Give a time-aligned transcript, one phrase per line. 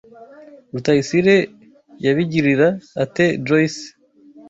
[0.73, 1.35] Rutayisire
[2.05, 2.67] yabigirira
[3.03, 3.83] ate Joyce?